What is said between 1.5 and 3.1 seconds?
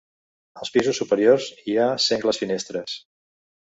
hi ha sengles finestres.